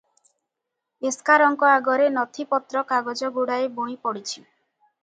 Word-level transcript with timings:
ପେସ୍କାରଙ୍କ 1.05 1.69
ଆଗରେ 1.73 2.09
ନଥିପତ୍ର 2.17 2.85
କାଗଜଗୁଡ଼ାଏ 2.95 3.71
ବୁଣି 3.79 3.99
ପଡିଛି। 4.09 4.43